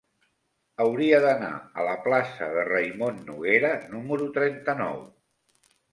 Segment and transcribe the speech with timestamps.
[0.85, 1.51] Hauria d'anar
[1.81, 4.99] a la plaça de Raimon Noguera número trenta-nou.